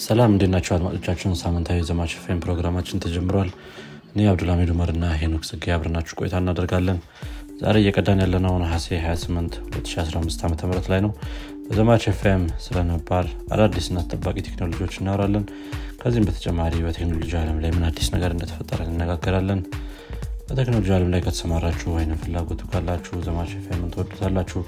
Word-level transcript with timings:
ሰላም 0.00 0.30
እንዴት 0.34 0.50
ናቸው 0.52 0.72
አድማጮቻችን? 0.76 1.32
ሳምንታዊ 1.40 1.78
ዘማች 1.88 2.12
ፌም 2.22 2.38
ፕሮግራማችን 2.44 3.00
ተጀምሯል። 3.04 3.50
እኔ 4.12 4.20
አብዱልሚድ 4.30 4.70
ኡመር 4.74 4.90
እና 4.94 5.06
ሄኖክ 5.20 5.42
ጽጌ 5.48 5.64
አብረናችሁ 5.74 6.14
ቆይታ 6.20 6.34
እናደርጋለን። 6.42 6.98
ዛሬ 7.60 7.76
እየቀዳን 7.82 8.22
ያለነው 8.24 8.54
ነሐሴ 8.62 8.86
28 9.02 9.58
2015 9.72 10.44
ዓ 10.44 10.70
ም 10.70 10.92
ላይ 10.92 11.00
ነው። 11.06 11.12
በዘማች 11.66 12.04
ፌም 12.20 12.44
ስለነባር 12.64 13.26
አዳዲስና 13.54 13.98
ተጠባቂ 14.04 14.36
ቴክኖሎጂዎች 14.48 14.96
እናወራለን። 15.00 15.44
ከዚህም 16.00 16.26
በተጨማሪ 16.28 16.74
በቴክኖሎጂ 16.86 17.32
አለም 17.42 17.60
ላይ 17.64 17.72
ምን 17.76 17.84
አዲስ 17.90 18.08
ነገር 18.14 18.32
እንደተፈጠረ 18.36 18.80
እንነጋገራለን። 18.88 19.60
በቴክኖሎጂ 20.48 20.90
አለም 20.96 21.12
ላይ 21.14 21.22
ከተሰማራችሁ 21.26 21.88
ወይም 21.96 22.18
ፍላጎቱ 22.24 22.62
ካላችሁ 22.72 23.20
ዘማች 23.26 23.52
ፌምን 23.66 23.92
ትወዱታላችሁ 23.94 24.62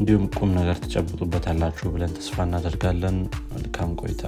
እንዲሁም 0.00 0.24
ቁም 0.36 0.52
ነገር 0.58 0.76
ትጨብጡበታላችሁ 0.84 1.88
ብለን 1.94 2.14
ተስፋ 2.18 2.44
እናደርጋለን። 2.46 3.16
መልካም 3.52 3.90
ቆይታ 4.02 4.22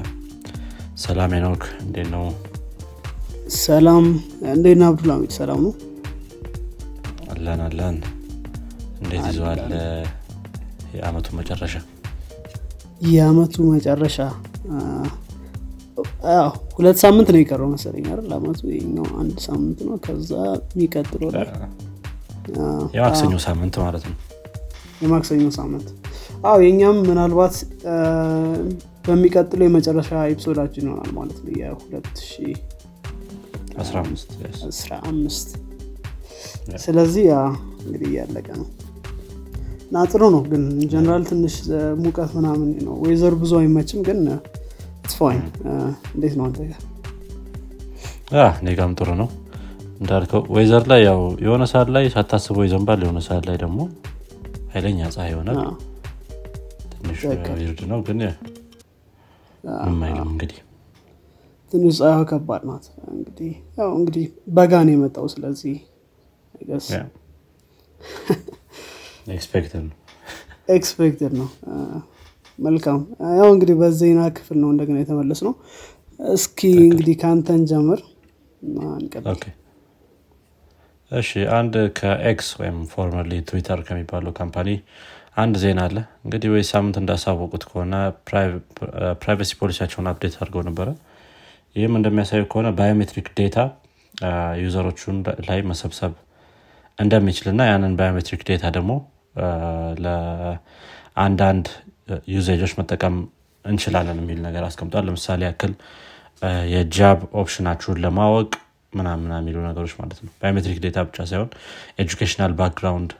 ሰላም 1.03 1.33
ኖክ 1.45 1.63
እንዴት 1.83 2.09
ነው? 2.15 2.25
ሰላም 3.59 4.05
እንዴት 4.53 4.77
ነህ 4.81 4.87
አብዱልሚድ 4.89 5.33
ሰላም 5.39 5.61
ነው? 5.65 5.73
አለን 7.33 7.61
አለን። 7.67 7.97
እንዴት 9.03 9.25
ይዘዋል 9.31 9.61
የአመቱ 10.97 11.29
መጨረሻ? 11.39 11.75
የአመቱ 13.09 13.55
መጨረሻ? 13.73 14.19
ሁለት 16.77 16.99
ሳምንት 17.03 17.29
ነው 17.35 17.41
የቀረው 17.41 17.69
መሰለኝ 17.73 18.05
አይደል? 18.11 18.31
አመቱ 18.37 18.61
ይኸኛው 18.71 19.09
አንድ 19.21 19.37
ሳምንት 19.47 19.81
ነው 19.89 19.97
ከዛ 20.07 20.31
የሚቀጥለው 20.71 21.29
የማክሰኞ 22.97 23.35
ሳምንት 23.47 23.75
ማለት 23.85 24.05
ነው። 24.11 24.17
የማክሰኞ 25.03 25.45
ሳምንት። 25.59 25.89
አዎ 26.47 26.57
የእኛም 26.65 26.97
ምናልባት 27.09 27.55
በሚቀጥለው 29.05 29.65
የመጨረሻ 29.67 30.11
ኤፒሶዳችን 30.31 30.85
ይሆናል 30.89 31.11
ማለት 31.17 31.37
ነው። 31.41 31.51
የ2015 31.61 34.33
15 35.03 35.49
ስለዚህ 36.83 37.23
ያ 37.29 37.33
እንግዲህ 37.83 38.07
እያለቀ 38.11 38.47
ነው። 38.61 38.67
እና 39.87 39.95
ጥሩ 40.11 40.23
ነው 40.35 40.43
ግን 40.51 40.63
ጀነራል 40.93 41.23
ትንሽ 41.31 41.55
ሙቀት 42.03 42.31
ምናምን 42.37 42.69
ነው። 42.87 42.95
ወይዘር 43.03 43.33
ብዙ 43.41 43.53
አይመችም 43.59 44.01
ግን 44.07 44.19
ትፋይን 45.07 45.43
እንዴት 46.15 46.35
ነው 46.39 46.45
አንተ? 46.47 46.59
ጋር 48.31 48.49
እኔ 48.57 48.67
ጋም 48.79 48.93
ጥሩ 48.99 49.09
ነው። 49.21 49.29
እንዳልከው 50.01 50.41
weather 50.55 50.83
ላይ 50.91 51.01
ያው 51.09 51.21
የሆነ 51.45 51.63
ሰዓት 51.73 51.89
ላይ 51.97 52.05
ሳታስበው 52.15 52.63
ይዘንባል 52.67 52.99
የሆነ 53.05 53.19
ሰዓት 53.27 53.43
ላይ 53.49 53.57
ደግሞ 53.61 53.79
ኃይለኛ 54.73 54.99
ፀሐይ 55.11 55.29
ይሆናል። 55.33 55.57
አዎ፣ 55.63 55.71
ትንሽ 56.93 57.21
ነው 57.91 57.99
ግን 58.09 58.19
አይልም 59.65 60.29
እንግዲህ 60.29 60.59
ትንሽ 61.73 61.97
ፀሐዩ 62.01 62.23
ከባድ 62.31 62.63
ናት። 62.69 62.85
እንግዲህ 63.13 63.51
ያው 63.79 63.91
እንግዲህ 63.99 64.25
በጋ 64.57 64.73
ነው 64.87 64.95
የመጣው 64.95 65.27
ስለዚህ 65.35 65.75
I 66.55 66.65
guess 66.65 66.87
expected 69.29 69.83
ነው። 69.89 69.97
expected 70.69 71.33
ነው። 71.41 71.49
መልካም 72.59 72.99
ያው 73.39 73.49
እንግዲህ 73.55 73.77
በዜና 73.81 74.23
ክፍል 74.37 74.59
ነው 74.63 74.71
እንደገና 74.73 74.97
የተመለስ 75.01 75.41
ነው 75.47 75.55
እስኪ 76.21 76.61
እንግዲህ 76.85 77.15
ከአንተን 77.23 77.63
ጀምር 77.71 78.01
እሺ 81.11 81.31
አንድ 81.57 81.75
ከኤክስ 81.99 82.49
ወይም 82.61 82.77
formerly 82.93 83.41
ትዊተር 83.49 83.81
ከሚባለው 83.89 84.33
company 84.39 84.69
አንድ 85.37 85.55
ዜና 85.63 85.81
አለ። 85.87 85.97
እንግዲህ 86.25 86.49
ወይ 86.55 86.65
ሳምንት 86.71 86.97
እንዳሳወቁት 87.01 87.63
ከሆነ 87.69 87.95
privacy 89.23 89.51
policy 89.61 89.80
ያቸውን 89.80 90.09
update 90.11 90.35
አድርገው 90.39 90.63
ነበረ። 90.69 90.89
ይህም 91.77 91.95
እንደሚያሳየው 91.99 92.47
ከሆነ 92.53 92.69
biometric 92.79 93.29
data 93.39 93.59
user 94.63 94.84
ኦቹን 94.84 95.17
ላይ 95.49 95.61
መሰብሰብ 95.71 96.13
እንደሚችል 96.99 97.47
እና 97.53 97.63
ያንን 97.71 97.95
biometric 98.01 98.43
data 98.51 98.65
ደግሞ 98.77 98.93
ለአንዳንድ 100.05 101.67
ዩዜጆች 102.33 102.73
መጠቀም 102.81 103.17
እንችላለን 103.65 104.21
የሚል 104.23 104.41
ነገር 104.47 104.63
አስቀምጧል። 104.69 105.07
ለምሳሌ 105.09 105.41
ያክል 105.49 105.73
የ 106.73 106.91
job 106.91 107.19
option 107.41 107.65
ኣችሁን 107.65 108.01
ለማወቅ 108.05 108.51
ምናምን 108.93 109.31
የሚሉ 109.37 109.59
ነገሮች 109.69 109.93
ማለት 110.01 110.19
ነው። 110.25 110.33
biometric 110.41 110.79
data 110.85 110.99
ብቻ 111.09 111.25
ሳይሆን 111.31 111.51
educational 112.03 112.55
background 112.59 113.13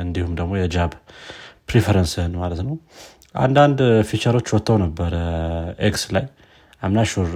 እንዲሁም 0.00 0.32
ደግሞ 0.38 0.52
የ 0.58 0.72
job 0.72 0.92
preference 1.68 2.15
ህን 2.15 2.34
ማለት 2.40 2.60
ነው። 2.66 2.74
አንዳንድ 3.38 3.78
feature 4.10 4.34
ኦች 4.34 4.48
ወጥተው 4.54 4.76
ነበረ 4.84 5.14
ኤክስ 5.88 6.04
ላይ። 6.14 6.24
I'm 6.82 6.91
not 6.91 7.00
sure 7.10 7.28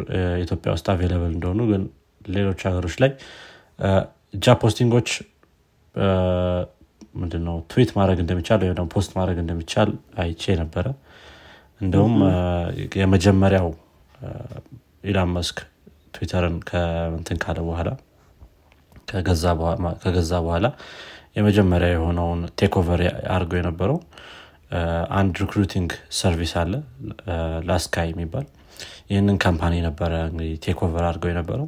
ኢትዮጵያ 0.43 0.71
ውስጥ 0.77 0.87
available 0.93 1.33
እንደሆኑ 1.34 1.61
ግን 1.71 1.83
ሌሎች 2.28 2.61
ሀገሮች 2.69 2.95
ላይ 3.03 3.11
job 4.39 4.59
posting 4.62 4.92
ኦች 4.92 5.09
ምንድነው 7.15 7.56
ትዊት 7.71 7.91
ማድረግ 7.97 8.19
እንደሚቻል 8.23 8.61
ወይም 8.65 8.89
post 8.95 9.11
ማድረግ 9.19 9.39
እንደሚቻል 9.43 9.91
አይቼ 10.23 10.55
ነበረ። 10.61 10.87
እንደውም 11.81 12.15
የመጀመሪያው 13.00 13.69
ኢላን 15.05 15.31
መስክ 15.37 15.59
ትዊተርን 16.15 16.56
ከንትን 16.69 17.39
ካለ 17.43 17.59
በኋላ- 17.67 17.99
ከገዛ 19.09 19.44
በኋላ 20.43 20.67
የመጀመሪያ 21.37 21.88
የሆነውን 21.93 22.41
take 22.61 22.75
over 22.81 23.00
አድርገው 23.34 23.59
የነበረው 23.60 23.98
አንድ 25.16 25.32
recruiting 25.43 25.91
service 26.19 26.53
አለ 26.60 26.72
ላስካይ 27.69 28.09
የሚባል። 28.12 28.47
ይህንን 29.10 29.37
company 29.45 29.75
ነበረ 29.87 30.12
እንግዲህ 30.28 30.54
take 30.65 30.78
over 30.87 31.05
አድርገው 31.09 31.31
የነበረው። 31.32 31.66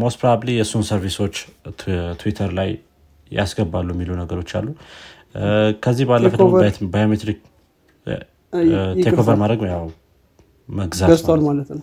most 0.00 0.18
probably 0.20 0.50
የእሱን 0.56 0.84
service 0.88 1.19
ኦች 1.19 1.36
ትዊተር 2.20 2.50
ላይ 2.58 2.70
ያስገባሉ 3.30 3.88
የሚሉ 3.94 4.10
ነገሮች 4.20 4.50
አሉ። 4.58 4.66
ከዚህ 5.84 6.04
ባለፈ 6.10 6.34
ደግሞ 6.34 6.52
biometric 6.92 7.38
take 8.06 8.68
ይቅርታ፣ 8.98 9.20
over 9.22 9.36
ማድረግ 9.42 9.62
ያው 9.72 9.84
መግዛት 10.68 11.10
ማለት 11.48 11.68
ነው። 11.72 11.82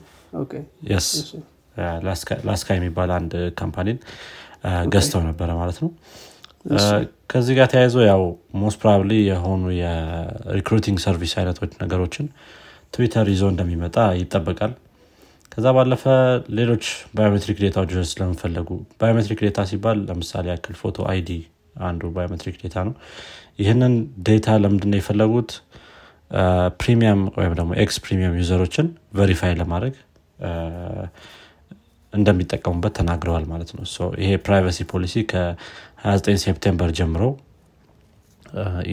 ላስካ 2.48 2.70
የሚባል 2.78 3.12
አንድ 3.18 3.34
company 3.60 3.89
ን 3.89 3.98
ገዝተው 4.94 5.22
ነበረ 5.30 5.50
ማለት 5.60 5.78
ነው። 5.84 5.90
ከዚህ 7.32 7.54
ጋር 7.58 7.68
ተያይዞ 7.72 7.96
ያው 8.08 8.22
most 8.62 8.78
probably 8.82 9.12
የሆኑ 9.30 9.64
የ 9.80 9.99
recruiting 9.99 10.98
service 11.06 11.34
አይነቶች 11.40 11.72
ነገሮችን 11.82 12.26
ትዊተር 12.94 13.28
ይዞ 13.34 13.44
እንደሚመጣ 13.54 13.98
ይጠበቃል። 14.20 14.74
ከዛ 15.52 15.68
ባለፈ 15.78 16.04
ሌሎች 16.58 16.86
biometric 17.18 17.58
data 17.64 17.78
ዎች 17.78 17.92
ስለሚፈልጉ 18.12 18.70
biometric 19.02 19.40
data 19.46 19.66
ሲባል 19.72 19.98
ለምሳሌ 20.08 20.46
ያክል 20.54 20.76
photo 20.82 21.06
ID 21.12 21.30
አንዱ 21.84 22.12
biometric 22.16 22.56
data 22.64 22.76
ነው። 22.88 22.94
ይህንን 23.60 23.94
data 24.28 24.48
ለምንድነው 24.64 25.00
የፈለጉት? 25.02 25.52
premium 26.82 27.22
ወይም 27.38 27.54
ደግሞ 27.60 27.72
ኤክስ 27.84 27.98
premium 28.06 28.36
user 28.40 28.59
ኦችን 28.59 28.88
verify 29.16 29.54
ለማድረግ 29.60 29.96
እንደሚጠቀሙበት 32.14 32.94
ተናግረዋል 33.00 33.46
ማለት 33.52 33.72
ነው። 33.76 33.84
ይሄ 34.24 34.32
privacy 34.46 34.80
policy 34.92 35.16
ከ29 35.32 36.40
September 36.44 36.92
ጀምሮ 37.00 37.24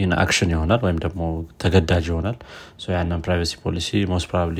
in 0.01 0.11
action 0.21 0.51
ይሆናል 0.53 0.81
ወይም 0.85 0.99
ደግሞ 1.03 1.21
አስገዳጅ 1.61 2.05
ይሆናል። 2.11 2.37
ያንን 2.93 3.19
privacy 3.25 3.53
policy 3.65 3.89
most 4.11 4.27
probably 4.31 4.59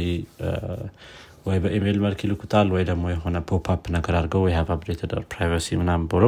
ወይ 1.46 1.58
በኢሜይል 1.64 2.00
መልክ 2.04 2.20
ይልኩታል 2.26 2.68
ወይ 2.76 2.84
ደግሞ 2.90 3.06
የሆነ 3.14 3.38
pop-up 3.50 3.84
ነገር 3.96 4.16
አድርገው 4.20 4.44
ወይ 4.46 4.54
updated 4.58 5.14
privacy 5.32 5.78
ምናምን 5.82 6.06
ብሎ 6.12 6.26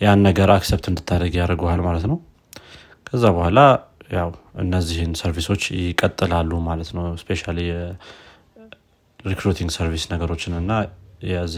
ያን 0.00 0.20
ነገር 0.28 0.48
accept 0.56 0.86
እንድታደርግ 0.90 1.34
ያደርገዋል 1.40 1.80
ማለት 1.86 2.04
ነው። 2.10 2.18
ከዛ 3.06 3.24
በኋላ 3.36 3.58
ያው 4.12 4.28
እነዚህን 4.62 5.12
service 5.20 5.47
ኦች 5.47 5.62
ይቀጥላሉ 5.80 6.52
ማለት 6.68 6.90
ነው። 6.96 7.06
specially 7.22 7.58
recruiting 9.24 9.70
service 9.76 10.04
ነገሮችን 10.12 10.54
እና 10.60 10.72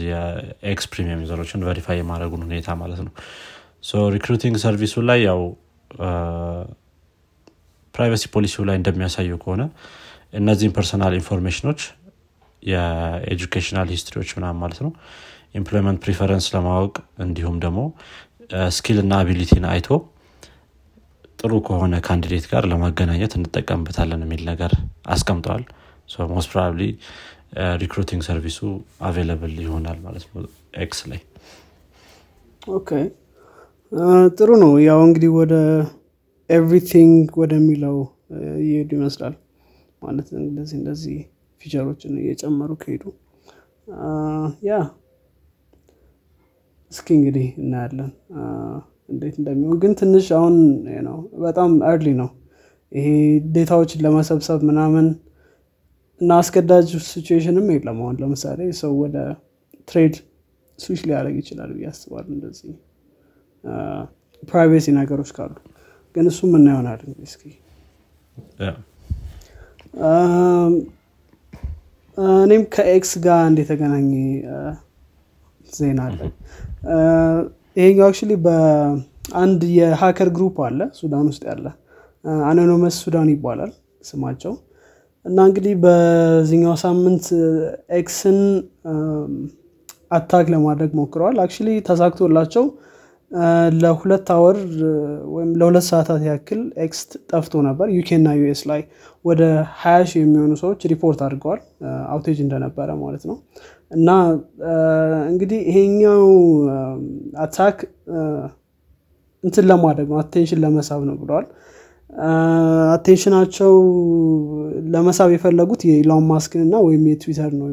የኤክስ 0.09 0.85
premium 0.93 1.21
user 1.23 1.40
ኦችን 1.40 1.65
verify 1.67 1.97
የማድረጉን 1.99 2.43
ሁኔታ 2.47 2.75
ማለት 2.81 3.01
ነው። 3.05 3.13
recruiting 4.15 4.55
service 4.63 4.93
ኡ 4.93 5.01
ላይ 5.09 5.19
ያው 5.27 5.41
privacy 7.93 8.25
policy 8.33 8.56
ው 8.56 8.63
ላይ 8.69 8.75
እንደሚያሳየው 8.79 9.39
ከሆነ 9.43 9.61
እነዚህን 10.33 10.73
personal 10.75 11.13
information 11.19 11.81
ኦች 12.63 12.92
የ 12.92 13.07
educational 13.07 13.87
history 13.93 14.16
ዎች 14.16 14.29
ምናምን 14.37 14.59
ማለት 14.63 14.79
ነው 14.85 14.91
employment 15.55 15.99
preference 16.03 16.47
ለማወቅ 16.55 16.93
እንዲሁም 17.25 17.57
ደግሞ 17.63 17.79
skill 18.77 18.97
እና 19.03 19.13
ability 19.21 19.55
ን 19.55 19.65
አይቶ 19.71 19.87
ጥሩ 21.39 21.53
ከሆነ 21.67 21.95
candidate 22.07 22.45
ጋር 22.51 22.63
ለማገናኘት 22.71 23.33
እንጠቀምበታለን 23.37 24.23
የሚል 24.25 24.41
ነገር 24.49 24.71
አስቀምጠዋል። 25.07 25.63
most 26.31 26.49
probably 26.51 26.83
recruiting 27.81 28.21
service 28.27 28.59
ኡ 29.01 29.11
available 29.11 29.53
ይሆናል 29.63 29.97
ማለት 30.03 30.25
ነው 30.29 30.43
ኤክስ 30.83 30.99
ላይ። 31.11 31.19
Okay። 32.71 32.89
ጥሩ 34.37 34.49
ነው። 34.63 34.71
ያው 34.85 34.99
እንግዲህ 35.07 35.31
ወደ 35.37 35.53
everything 36.49 37.29
ወደሚለው 37.41 37.97
እየሄዱ 38.59 38.89
ይመስላል 38.97 39.35
ማለት 40.01 40.27
እንደዚህ 40.41 40.75
እንደዚህ 40.79 41.17
feature 41.61 41.89
ኦችን 41.89 42.13
እየጨመሩ 42.21 42.71
ከሄዱ 42.81 43.03
yeah 44.63 44.73
እስኪ 46.91 47.07
እንግዲህ 47.17 47.47
እናያለን። 47.61 48.11
እንዴት 49.09 49.35
እንደሚሆን 49.41 49.77
ግን 49.81 49.91
ትንሽ 49.99 50.27
አሁን 50.37 50.55
ነው። 51.07 51.17
በጣም 51.43 51.71
early 51.91 52.09
ነው። 52.21 52.29
ይሄ 52.91 53.07
data 53.55 53.74
ዎችን 53.74 54.03
ለመሰብሰብ 54.05 54.59
ምናምን 54.69 55.07
እና 56.21 56.37
አስገዳጅ 56.41 56.89
situation 57.07 57.56
ም 57.56 57.67
የለም 57.73 57.99
አሁን 58.03 58.15
ለምሳሌ 58.21 58.59
ሰው 58.81 58.93
ወደ 59.03 59.17
Threads 59.87 60.15
switch 60.79 61.01
ሊያደርግ 61.07 61.35
ይችላል 61.41 61.69
ብዬ 61.75 61.85
አስባለሁ 61.91 62.31
እንደዚህ። 62.35 62.73
privacy 64.43 64.87
ነገሮች 64.97 65.29
ካሉ 65.37 65.53
ግን 66.15 66.25
እሱ 66.31 66.39
ምና 66.53 66.67
ይሆናል 66.73 66.99
እንግዲህ 67.05 67.27
እስኪ? 67.29 67.43
እኔም 72.41 72.63
ከ 72.73 72.98
X 72.98 73.11
ጋር 73.25 73.41
እንደተገናኘ 73.49 74.11
ዜና 75.69 75.99
አለ። 76.07 76.19
ይሄኛው 77.77 78.07
actually 78.07 78.33
በአንድ 78.45 79.61
የ 79.77 79.90
hacker 79.90 80.29
group 80.37 80.57
አለ 80.67 80.79
ሱዳን 80.99 81.27
ውስጥ 81.31 81.43
ያለ 81.49 81.65
Anonymous 82.47 82.95
Sudan 83.03 83.29
ይባላል 83.33 83.71
ስማቸው 84.09 84.53
እና 85.29 85.39
እንግዲህ 85.47 85.73
በዚኛው 85.83 86.75
ሳምንት 86.83 87.25
X 87.97 88.10
ን 88.10 88.37
attack 90.11 90.45
ለማድረግ 90.53 90.91
ሞክረዋል። 90.99 91.35
actually 91.43 91.73
ተሳክቶላቸው 91.89 92.63
ለሁለት 93.81 94.27
hour 94.35 94.57
ወይም 95.33 95.49
ለሁለት 95.59 95.85
ሰዓታት 95.89 96.21
ያክል 96.29 96.61
X 96.85 96.99
ጠፍቶ 97.31 97.61
ነበር። 97.67 97.87
ዩኬ 97.97 98.09
እና 98.15 98.29
ዩኤስ 98.39 98.61
ላይ 98.71 98.81
ወደ 99.25 99.41
ሀያ 99.81 99.97
ሺህ 100.09 100.21
የሚሆኑ 100.23 100.53
ሰዎች 100.63 100.81
ሪፖርት 100.93 101.19
አድርገዋል። 101.25 101.61
outage 102.13 102.39
እንደነበረ 102.45 102.89
ማለት 103.01 103.23
ነው። 103.29 103.37
እና 103.91 104.09
እንግዲህ 105.29 105.59
ይሄኛው 105.69 106.25
attack 107.45 107.77
እንትን 109.43 109.65
ለማድረግ 109.71 110.07
ነው 110.11 110.19
attention 110.23 110.61
ለመሳብ 110.63 111.01
ነው 111.09 111.17
ብለዋል 111.21 111.45
attention 112.93 113.38
ኣቸው 113.38 113.73
ለመሳብ 114.93 115.29
የፈለጉት 115.33 115.81
የኢሎን 115.89 116.25
ማስክን 116.29 116.61
እና 116.65 116.75
ወይም 116.85 117.03
የትዊተር 117.09 117.51
ነው 117.59 117.67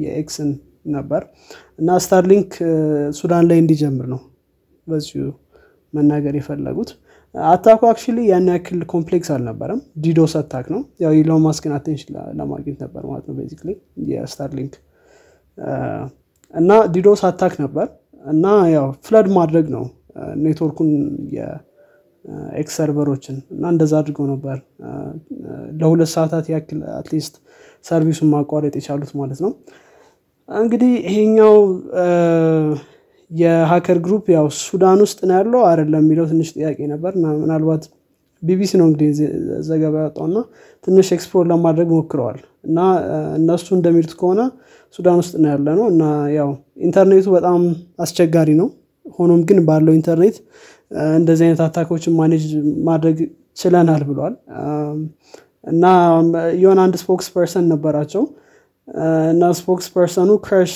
የ 0.00 0.20
X 0.20 0.30
ን 0.30 0.50
ነበር። 0.94 1.22
እና 1.78 1.98
Starlink 2.04 2.50
ሱዳን 3.18 3.44
ላይ 3.50 3.58
እንዲጀምር 3.62 4.06
ነው 4.14 4.20
በዚሁ 4.86 5.26
መናገር 5.92 6.34
የፈለጉት። 6.38 6.90
attack 7.34 7.80
ኡ 7.90 7.96
actually 7.96 8.18
ያን 8.28 8.46
ያክል 8.52 8.80
complex 8.92 9.28
አልነበረም። 9.34 9.80
DDoS 10.04 10.32
attack 10.40 10.66
ነው። 10.74 10.80
ያው 11.02 11.12
ኢሎን 11.18 11.42
ማስክን 11.44 11.72
attention 11.76 12.08
ለማግኘት 12.38 12.78
ነበር 12.84 13.02
ማለት 13.10 13.24
ነው 13.28 13.34
basically 13.38 13.70
የ 14.10 14.22
Starlink። 14.22 14.74
እና 16.54 16.70
DDoS 16.94 17.20
attack 17.28 17.54
ነበር። 17.64 17.86
እና 18.24 18.46
ያው 18.72 18.86
flood 19.04 19.28
ማድረግ 19.36 19.66
ነው። 19.76 19.84
network 20.42 20.73
ኡን 20.73 20.90
የ 22.24 22.57
X 22.57 22.74
server 22.78 23.07
ኦችን 23.07 23.36
እና 23.54 23.64
እንደዛ 23.72 23.92
አድርገው 24.00 24.26
ነበር 24.32 24.56
ለሁለት 25.80 26.10
ሰዓታት 26.14 26.46
ያክል 26.52 26.80
at 26.96 27.07
least 27.07 27.34
service 27.84 28.12
ኡን 28.12 28.28
ማቋረጥ 28.34 28.74
የቻሉት 28.78 29.12
ማለት 29.20 29.40
ነው። 29.44 29.52
እንግዲህ 30.48 30.92
ይሄኛው 31.06 31.56
የ 33.30 33.47
hacker 33.47 33.98
group 34.04 34.24
ያው 34.34 34.46
ሱዳን 34.60 35.00
ውስጥ 35.04 35.18
ነው 35.28 35.34
ያለው 35.38 35.60
አይደለም 35.66 36.02
የሚለው 36.04 36.24
ትንሽ 36.30 36.48
ጥያቄ 36.56 36.78
ነበር። 36.92 37.12
ምናልባት 37.42 37.82
ቢቢሲ 38.42 38.72
ነው 38.80 38.86
እንግዲህ 38.88 39.10
ዘገባ 39.68 39.94
ያወጣውና 40.02 40.38
ትንሽ 40.84 41.08
explore 41.16 41.46
ለማድረግ 41.52 41.88
ሞክረዋል። 41.94 42.38
እና 42.64 42.78
እነሱ 43.38 43.66
እንደሚሉት 43.76 44.12
ከሆነ 44.20 44.40
ሱዳን 44.94 45.18
ውስጥ 45.22 45.34
ነው 45.42 45.50
ያለ 45.52 45.68
ነው 45.78 45.86
እና 45.92 46.04
ያው 46.36 46.50
ኢንተርኔቱ 46.86 47.26
በጣም 47.36 47.60
አስቸጋሪ 47.98 48.50
ነው። 48.60 48.68
ሆኖም 49.18 49.40
ግን 49.48 49.58
ባለው 49.66 49.92
ኢንተርኔት 49.98 50.36
እንደዚህ 51.16 51.44
አይነት 51.46 51.60
attack 51.66 51.90
ኦችን 51.90 52.14
manage 52.20 52.44
ማድረግ 52.88 53.18
ችለናል 53.56 54.02
ብሏል። 54.08 54.34
እና 55.64 55.84
የሆነ 56.60 56.78
አንድ 56.84 56.94
spokesperson 57.02 57.66
ነበራቸው 57.72 58.22
እና 59.32 59.50
spokesperson 59.58 59.86
ኑ 59.94 60.30
Crush 60.46 60.74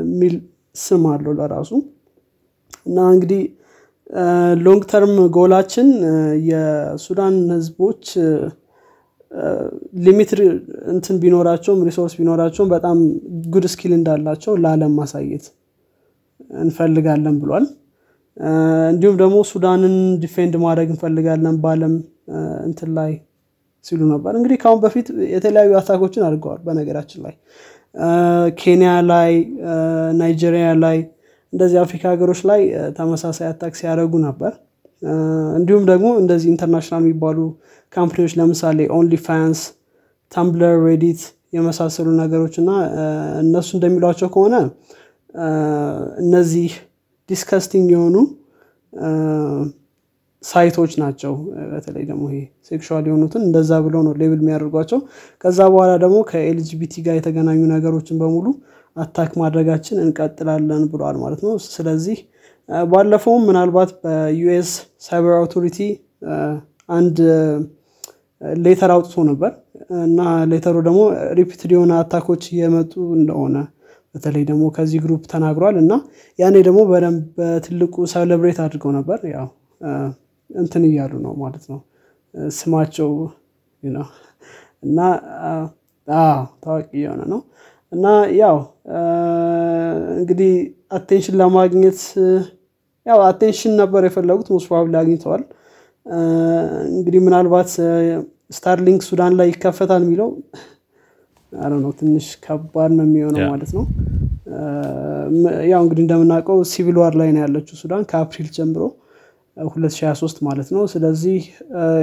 የሚል 0.00 0.34
ስም 0.76 1.04
አለው 1.12 1.34
ለራሱ። 1.38 1.70
እና 2.86 2.98
እንግዲህ 3.14 3.42
long 4.64 4.82
term 4.90 5.14
goal 5.36 5.55
ኣችን 5.55 5.88
የሱዳን 6.48 7.36
ህዝቦች 7.54 8.02
limited 10.04 10.40
እንትን 10.92 11.16
ቢኖራቸውም 11.22 11.80
resource 11.88 12.12
ቢኖራቸውም 12.18 12.68
በጣም 12.74 12.98
good 13.54 13.64
skill 13.72 13.92
እንዳላቸው 13.96 14.52
ለአለም 14.62 14.92
ማሳየት 14.98 15.46
እንፈልጋለን 16.60 17.36
ብሏል 17.42 17.64
እንዲሁም 18.90 19.16
ደግሞ 19.16 19.36
ሱዳንን 19.50 19.94
defend 20.22 20.54
ማድረግ 20.64 20.88
እንፈልጋለን 20.90 21.56
በአለም 21.62 21.94
እንትን 22.66 22.90
ላይ 22.98 23.12
ሲሉ 23.84 24.00
ነበር። 24.12 24.32
እንግዲህ 24.36 24.58
ከአሁን 24.62 24.80
በፊት 24.84 25.06
የተለያዩ 25.34 25.72
attack 25.80 26.02
ኦችን 26.02 26.24
አድርገዋል 26.28 26.60
በነገራችን 26.66 27.20
ላይ 27.26 27.34
ኬንያ 28.58 28.92
ላይ 29.10 29.32
ናይጄሪያ 30.20 30.68
ላይ 30.84 30.96
እንደዚህ 31.52 31.78
አፍሪካ 31.82 32.04
ሀገሮች 32.12 32.40
ላይ 32.50 32.60
ተመሳሳይ 32.96 33.46
attack 33.50 33.74
ሲያደርጉ 33.80 34.14
ነበር። 34.26 34.52
እንዲሁም 35.58 35.84
ደግሞ 35.90 36.06
እንደዚህ 36.22 36.48
international 36.50 37.02
የሚባሉ 37.04 37.38
company 37.92 38.18
ዎች 38.18 38.32
ለምሳሌ 38.40 38.78
OnlyFans 38.96 39.60
Tumblr 40.32 40.74
Reddit 40.86 41.22
የመሳሰሉ 41.52 42.08
ነገሮች 42.22 42.54
እና 42.62 42.70
እነሱ 43.42 43.68
እንደሚሏቸው 43.76 44.28
ከሆነ 44.34 44.54
እነዚህ 46.24 46.70
disgusting 47.28 47.88
የሆኑ 47.94 48.16
site 50.44 50.68
ኦች 50.68 50.92
ናቸው። 51.02 51.34
በተለይ 51.70 52.04
ደግሞ 52.10 52.24
ይሄ 52.30 52.38
sexual 52.68 53.04
የሆኑትን 53.08 53.42
እንደዛ 53.46 53.72
ብለው 53.84 54.02
ነው 54.06 54.14
label 54.20 54.40
የሚያደርጓቸው። 54.42 54.98
ከዛ 55.44 55.58
በኋላ 55.72 55.92
ደግሞ 56.02 56.18
ከ 56.30 56.51
LGBT 56.51 56.94
ጋር 57.06 57.14
የተገናኙ 57.18 57.60
ነገሮችን 57.72 58.18
በሙሉ 58.22 58.46
attack 58.96 59.30
ማድረጋችን 59.40 59.96
እንቀጥላለን 60.04 60.82
ብለዋል 60.90 61.16
ማለት 61.22 61.40
ነው። 61.46 61.54
ስለዚህ 61.68 62.18
ባለፈውም 62.88 63.42
ምናልባት 63.48 63.90
በ 64.02 64.36
US 64.36 64.70
cyber 65.02 65.34
authority 65.38 65.78
አንድ 66.90 67.16
letter 68.60 68.90
አውጥቶ 68.94 69.22
ነበር 69.28 69.52
እና 70.06 70.20
letter 70.50 70.69
ኡ 70.69 70.76
ደግሞ 70.86 71.00
repeated 71.38 71.70
የሆነ 71.74 71.92
attack 72.00 72.25
ኦች 72.25 72.42
እየመጡ 72.52 72.92
እንደሆነ 73.18 73.56
በተለይ 74.14 74.44
ደግሞ 74.50 74.64
ከዚህ 74.76 74.98
group 75.04 75.22
ተናግሯል 75.32 75.76
እና 75.80 75.92
ያኔ 76.38 76.56
ደግሞ 76.66 76.80
በደንብ 76.90 77.22
በትልቁ 77.38 77.94
celebrate 78.12 78.58
አድርገው 78.64 78.92
ነበር። 78.98 79.18
ያው 79.34 79.48
እንትን 80.50 80.82
እያሉ 80.88 81.12
ነው 81.24 81.32
ማለት 81.42 81.64
ነው። 81.72 81.80
ስማቸው 82.54 83.10
እና 84.82 85.00
ታዋቂ 86.62 86.88
የሆነ 87.02 87.22
ነው። 87.32 87.40
እና 87.92 88.06
ያው 88.38 88.56
እንግዲህ 90.18 90.52
attention 90.96 91.36
ለማግኘት 91.40 92.00
ያው 93.06 93.18
attention 93.28 93.72
ነበር 93.82 94.02
የፈለጉት 94.06 94.48
most 94.54 94.66
probably 94.68 94.94
አግኝተዋል። 95.00 95.42
እንግዲህ 96.92 97.20
ምናልባት 97.26 97.68
Starlink 98.50 99.02
ሱዳን 99.08 99.32
ላይ 99.38 99.48
ይከፈታል 99.52 100.02
የሚለው 100.04 100.28
አረ 101.58 101.72
ነው 101.82 101.92
ትንሽ 101.98 102.26
ከባድ 102.44 102.90
ነው 102.96 103.04
የሚሆነው 103.06 103.42
ማለት 103.52 103.70
ነው። 103.76 103.84
ያው 105.70 105.80
እንግዲህ 105.84 106.02
እንደምናውቀው 106.04 106.58
civil 106.72 106.96
war 107.02 107.14
ላይ 107.20 107.28
ነው 107.34 107.42
ያለችው 107.44 107.76
ሱዳን 107.80 108.02
ከአፕሪል 108.10 108.48
ጀምሮ 108.56 108.82
2023 109.56 110.42
ማለት 110.48 110.68
ነው። 110.74 110.82
ስለዚህ 110.92 111.38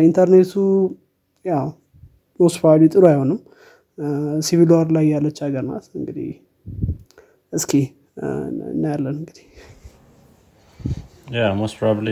ኢንተርኔቱ 0.08 0.53
ያው 1.46 1.67
most 2.39 2.57
probably 2.62 2.86
ጥሩ 2.93 3.03
አይሆንም። 3.12 3.39
civil 4.41 4.71
war 4.75 4.88
ላይ 4.96 5.05
ያለች 5.13 5.39
ሀገር 5.46 5.63
ናት። 5.70 5.88
እንግዲህ 6.00 6.29
እስኪ 7.53 7.72
እናያለን 8.72 9.15
እንግዲህ። 9.15 9.46
ያ 11.36 11.50
most 11.60 11.75
probably 11.79 12.10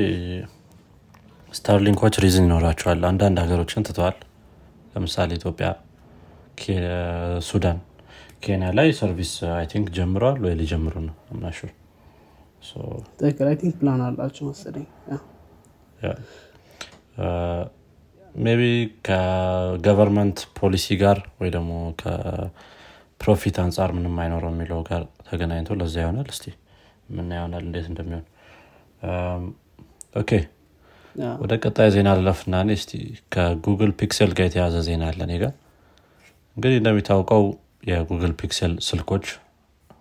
Starlink 1.52 1.94
ኦች 1.94 2.16
reason 2.24 2.46
ይኖራቸዋል። 2.48 3.00
አንዳንድ 3.10 3.38
ሀገሮችን 3.44 3.86
ትተዋል። 3.88 4.18
ለምሳሌ 4.94 5.30
ኢትዮጵያ 5.40 5.68
ሱዳን። 7.50 7.80
ኬንያ 8.44 8.68
ላይ 8.78 8.90
service 9.00 9.32
I 9.56 9.66
think 9.72 9.88
ጀምረዋል 9.98 10.38
ወይ 10.46 10.54
ሊጀምሩ 10.60 10.96
ነው? 11.08 11.16
ምን 11.34 11.53
sure 11.53 11.72
ትክክል. 13.20 13.46
I 13.50 13.56
think 13.62 13.74
plan 13.80 14.02
አላቸው 14.06 14.46
መሰለኝ። 14.50 14.86
maybe 18.44 18.62
ከ 19.08 19.30
government 19.30 20.40
policy 20.60 20.86
ጋር 21.02 21.18
ወይ 21.40 21.50
ደግሞ 21.56 21.72
ከ 22.02 22.40
profit 22.40 23.56
አንጻር 23.64 23.90
ምንም 23.98 24.16
አይኖረው 24.24 24.52
የሚለው 24.54 24.80
ጋር 24.90 25.02
ተገናኝቶ 25.30 25.78
ለዛ 25.82 25.96
ይሆናል። 26.04 26.28
እስቲ 26.34 26.46
ምና 27.18 27.30
ይሆናል 27.40 27.64
እንዴት 27.68 27.88
እንደሚሆን። 27.92 28.26
okay 30.22 30.32
ወደ 31.42 31.54
ቀጣይ 31.64 31.90
ዜና 31.96 32.10
ልለፍና 32.18 32.56
እስቲ 32.76 32.92
ከ 33.34 33.48
Google 33.48 33.92
Pixel 34.00 34.32
ጋር 34.38 34.46
የተያዘ 34.50 34.76
ዜና 34.88 35.04
አለ 35.12 35.20
እኔ 35.28 35.34
ጋር 35.44 35.54
እንግዲህ 36.60 36.78
እንደሚታወቀው 36.80 37.44
የ 37.90 38.00
Google 38.00 38.32
Pixel 38.40 38.74
ስልኮች 38.88 39.26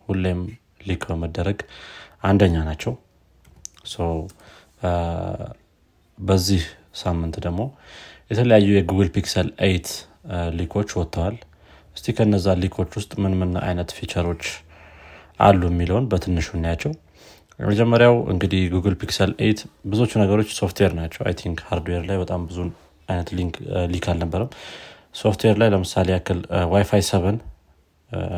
ሁሌም 0.06 0.40
leak 0.88 1.02
በመደረግ 1.10 1.58
አንደኛ 2.24 2.54
ናቸው። 2.68 2.92
በዚህ 6.18 6.62
ሳምንት 7.02 7.36
ደግሞ 7.44 7.60
የተለያዩ 8.30 8.66
የ 8.76 8.85
Google 8.85 9.10
Pixel 9.16 9.50
eight 9.66 9.88
leak 10.58 10.73
ኦች 10.73 10.88
ወጥተዋል። 11.00 11.36
እስቲ 11.96 12.16
ከነዛ 12.16 12.56
leak 12.62 12.76
ኦች 12.76 12.90
ውስጥ 12.98 13.12
ምን 13.22 13.36
ምን 13.40 13.52
አይነት 13.62 13.92
feature 13.98 14.26
ኦች 14.26 14.42
አሉ 15.40 15.62
የሚለውን 15.70 16.10
በትንሹ 16.10 16.50
እናያቸው። 16.58 16.92
መጀመሪያው 17.60 18.16
እንግዲህ 18.34 18.62
Google 18.74 18.96
Pixel 19.00 19.32
eight 19.44 19.60
ብዙዎቹ 19.90 20.12
ነገሮች 20.24 20.50
ሶፍትዌር 20.60 20.92
ናቸው። 21.00 21.22
I 21.28 21.36
think 21.40 21.60
hardware 21.70 22.04
ላይ 22.10 22.18
በጣም 22.18 22.42
ብዙ 22.50 22.58
አይነት 23.08 23.28
leak 23.94 24.06
አልነበረም 24.12 24.50
ሶፍትዌር 25.14 25.56
ላይ 25.60 25.68
ለምሳሌ 25.74 26.08
ያክል 26.14 26.40
WiFi 26.72 27.02
seven 27.10 27.36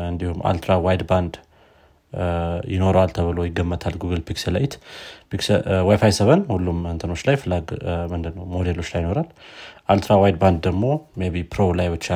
እንዲሁም 0.09 0.39
ultra 0.49 0.71
wide 0.85 1.03
band 1.09 1.33
ይኖረዋል 2.71 3.09
ተብሎ 3.17 3.39
ይገመታል 3.47 3.93
Google 4.01 4.21
Pixel 4.27 4.55
eight። 4.59 4.73
WiFi 5.89 6.13
seven 6.17 6.41
ሁሉም 6.51 6.79
እንትኖች 6.91 7.21
ላይ 7.27 7.35
flag 7.41 7.67
ምንድነው 8.13 8.45
ሞዴሎች 8.55 8.89
ላይ 8.93 9.01
ይኖራል። 9.03 9.27
ultra 9.93 10.15
wide 10.23 10.37
band 10.41 10.59
ደግሞ 10.67 10.83
ቢ 11.33 11.43
pro 11.53 11.67
ላይ 11.79 11.87
ብቻ 11.95 12.07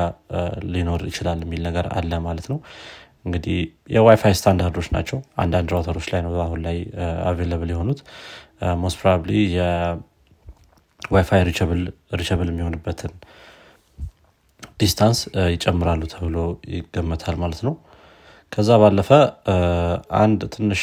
ሊኖር 0.74 1.02
ይችላል 1.10 1.38
የሚል 1.46 1.62
ነገር 1.68 1.86
አለ 1.98 2.18
ማለት 2.26 2.48
ነው። 2.52 2.58
እንግዲህ 3.24 3.56
የ 3.94 4.07
WiFi 4.07 4.34
standard 4.40 4.72
ኦች 4.72 4.88
ናቸው። 4.96 5.18
አንዳንድ 5.42 5.72
router 5.74 5.94
ኦች 5.94 6.08
ላይ 6.12 6.20
ነው 6.26 6.34
አሁን 6.44 6.60
ላይ 6.66 6.76
available 7.30 7.70
የሆኑት። 7.74 8.00
most 8.82 8.98
probably 9.00 9.32
የ 9.56 10.18
WiFi 10.18 11.42
reachable 12.18 12.48
የሚሆንበትን 12.52 13.14
distance 14.80 15.18
ይጨምራሉ 15.54 16.02
ተብሎ 16.12 16.36
ይገመታል 16.74 17.36
ማለት 17.42 17.60
ነው። 17.66 17.74
ከዛ 18.52 18.70
ባለፈ 18.82 19.10
አንድ 20.20 20.40
ትንሽ 20.54 20.82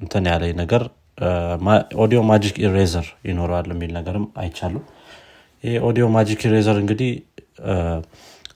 እንትን 0.00 0.24
ያለ 0.30 0.44
ነገር 0.60 0.82
Audio 2.02 2.18
Magic 2.30 2.56
Eraser 2.64 3.06
ይኖረዋል 3.28 3.68
የሚል 3.72 3.90
ነገርም 3.98 4.26
አይቻለሁ 4.42 4.74
ይህ 5.64 5.76
Audio 5.88 6.06
Magic 6.16 6.40
Eraser 6.48 6.76
እንግዲህ 6.82 7.10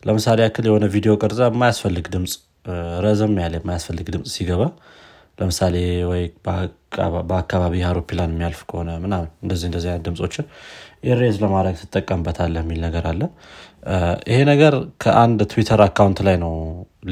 ለምሳሌ 0.08 0.38
ያክል 0.44 0.66
የሆነ 0.68 0.84
ቪዲዮ 0.94 1.12
ቀርጸህ 1.22 1.40
የማያስፈልግ 1.50 2.06
ድምፅ 2.14 2.34
ረዘም 3.04 3.34
ያለ 3.42 3.54
የማያስፈልግ 3.60 4.06
ድምፅ 4.14 4.28
ሲገባ 4.34 4.62
ለምሳሌ 5.38 5.76
ወይ 6.10 6.22
በአካባቢ 7.30 7.74
አውሮፕላን 7.88 8.32
የሚያልፍ 8.34 8.60
ከሆነ 8.70 8.90
ምናምን 9.04 9.28
እንደዚህ 9.44 9.66
እንደዚህ 9.68 9.88
አይነት 9.92 10.04
ድምፆችን 10.08 10.46
erase 11.10 11.36
ለማድረግ 11.44 11.76
ትጠቀምበታለህ 11.82 12.54
የሚል 12.62 12.80
ነገር 12.86 13.06
አለ 13.12 13.22
ይሄ 14.28 14.38
ነገር 14.48 14.74
ከአንድ 15.02 15.40
ትዊተር 15.52 15.80
account 15.86 16.18
ላይ 16.26 16.36
ነው 16.42 16.52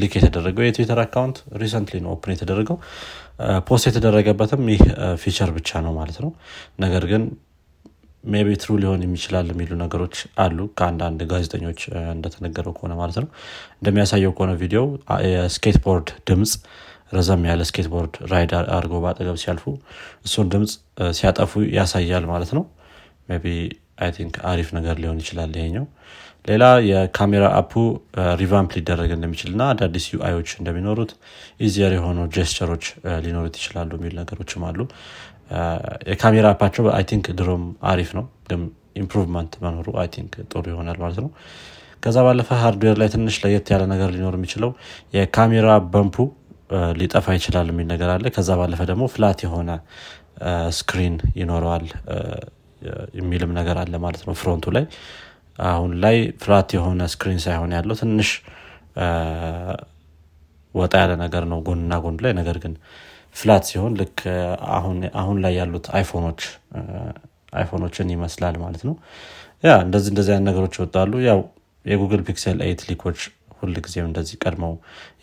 leak 0.01 0.13
የተደረገው። 0.19 0.65
የትዊተር 0.67 0.99
account 1.05 1.39
recently 1.63 1.97
ነው 2.05 2.11
open 2.15 2.33
የተደረገው። 2.35 2.77
post 3.69 3.87
የተደረገበትም 3.91 4.63
ይህ 4.73 4.83
feature 5.23 5.51
ብቻ 5.57 5.81
ነው 5.87 5.93
ማለት 5.99 6.19
ነው። 6.25 6.31
ነገር 6.85 7.05
ግን 7.13 7.23
maybe 8.25 8.49
true 8.63 8.71
ሊሆን 8.83 9.03
ይችላል 9.05 9.47
የሚሉ 9.53 9.73
ነገሮች 9.83 10.15
አሉ። 10.45 10.59
ከአንዳንድ 10.79 11.21
ጋዜጠኞች 11.31 11.81
እንደተነገረው 12.15 12.75
ከሆነ 12.79 12.95
ማለት 13.01 13.19
ነው። 13.23 13.29
እንደሚያሳየው 13.79 14.33
ከሆነ 14.37 14.53
ቪዲዮ 14.63 14.83
የ 15.31 15.44
skateboard 15.44 16.11
ድምፅ 16.31 16.53
ረዘም 17.13 17.45
ያለ 17.49 17.63
skateboard 17.69 18.15
ride 18.33 18.53
አድርገው 18.75 19.01
በአጠገብ 19.05 19.39
ሲያልፉ 19.43 19.65
እሱን 20.27 20.49
ድምፅ 20.53 20.73
ሲያጠፉ 21.19 21.63
ያሳያል 21.79 22.27
ማለት 22.31 22.53
ነው። 22.59 22.65
but 23.43 23.49
I 24.01 24.11
think 24.17 24.35
አሪፍ 24.51 24.69
ነገር 24.77 24.97
ሊሆን 25.03 25.19
ይችላል 25.23 25.53
ይሄኛው። 25.59 25.87
ሌላ 26.45 26.65
የካሜራ 26.89 27.45
app 27.59 27.73
ኡ 28.41 28.48
revamp 28.48 28.71
ሊደረግ 28.77 29.11
እንደሚችል 29.17 29.51
እና 29.55 29.63
አዳዲስ 29.73 30.05
UI 30.15 30.27
ኦች 30.27 30.51
እንደሚኖሩት 30.61 31.11
easier 31.67 31.93
የሆኑ 31.97 32.21
gesture 32.37 32.67
ኦች 32.67 32.85
ሊኖሩት 33.25 33.57
ይችላሉ 33.61 33.91
የሚል 33.99 34.15
ነገሮችም 34.21 34.65
አሉ። 34.69 34.79
የካሜራ 36.11 36.47
app 36.55 36.64
ኣቸው 36.64 36.87
I 36.97 37.05
think 37.11 37.27
ድሮም 37.39 37.63
አሪፍ 37.91 38.11
ነው 38.19 38.27
ግን 38.51 38.61
improvement 39.01 39.53
መኖሩ 39.65 39.89
I 40.03 40.09
think 40.15 40.33
ጥሩ 40.51 40.65
ይሆናል 40.73 40.99
ማለት 41.03 41.19
ነው። 41.25 41.31
ከዛ 42.03 42.19
ባለፈ 42.27 42.51
hardware 42.61 42.97
ላይ 43.01 43.09
ትንሽ 43.15 43.37
ለየት 43.43 43.67
ያለ 43.73 43.85
ነገር 43.93 44.11
ሊኖር 44.15 44.35
የሚችለው 44.39 44.71
የካሜራ 45.17 45.71
bump 45.93 46.09
ኡ 46.09 46.17
ሊጠፋ 46.99 47.27
ይችላል 47.37 47.69
የሚል 47.73 47.87
ነገር 47.93 48.11
አለ። 48.15 48.27
ከዛ 48.37 48.51
ባለፈ 48.61 48.81
ደግሞ 48.91 49.05
flat 49.15 49.41
የሆነ 49.47 49.71
screen 50.77 51.17
ይኖረዋል 51.41 51.87
የሚልም 53.19 53.51
ነገር 53.59 53.77
አለ 53.83 53.95
ማለት 54.05 54.23
ነው 54.29 54.35
front 54.41 54.59
ኡ 54.59 54.67
ላይ። 54.77 54.85
አሁን 55.69 55.93
ላይ 56.03 56.17
flat 56.43 56.69
የሆነ 56.77 57.01
screen 57.13 57.41
ሳይሆን 57.45 57.73
ያለው 57.77 57.97
ትንሽ 58.01 58.31
ወጣ 60.75 60.95
ያለ 61.03 61.13
ነገር 61.23 61.45
ነው 61.51 61.59
ጎንና 61.67 61.93
ጎን 62.05 62.17
ላይ። 62.25 62.33
ነገር 62.41 62.57
ግን 62.65 62.75
flat 63.37 63.65
ሲሆን 63.71 63.93
ልክ 64.01 64.19
አሁን 65.21 65.37
ላይ 65.45 65.53
ያሉት 65.61 65.87
አይፎኖች 65.97 66.41
አይፎኖችን 67.53 68.09
ይመስላል 68.15 68.57
ማለት 68.65 68.83
ነው። 68.89 68.95
ያ 69.65 69.71
እንደዚህ 69.87 70.11
እንደዚህ 70.13 70.33
አይነት 70.35 70.47
ነገሮች 70.51 70.75
ይወጣሉ። 70.79 71.13
ያው 71.29 71.41
የ 71.85 71.94
Google 71.94 72.23
Pixel 72.29 72.59
Eight 72.67 72.81
leak 72.89 73.05
ኦች 73.05 73.21
ሁል 73.59 73.75
ጊዜም 73.87 74.07
እንደዚህ 74.11 74.37
ቀድመው 74.43 74.75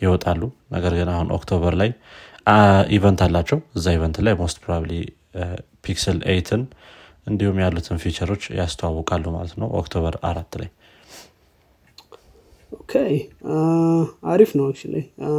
ይወጣሉ። 0.02 0.42
ነገር 0.74 0.92
ግን 0.98 1.08
አሁን 1.14 1.28
October 1.36 1.74
ላይ 1.80 1.90
event 2.96 3.20
አላቸው። 3.26 3.58
እዛ 3.78 3.86
event 3.96 4.18
ላይ 4.26 4.34
most 4.42 4.58
probably 4.62 4.92
Pixel 5.86 6.18
Eight 6.32 6.53
ን 6.53 6.62
እንዲሁም 7.28 7.58
ያሉትን 7.62 8.00
feature 8.02 8.29
ኦች 8.29 8.44
ያስተዋውቃሉ 8.58 9.24
ማለት 9.34 9.54
ነው። 9.60 9.68
October 9.78 10.14
አራት 10.28 10.52
ላይ 10.60 10.68
okay 12.78 12.92
አሪፍ 14.32 14.50
ነው 14.58 14.66
አ 15.22 15.30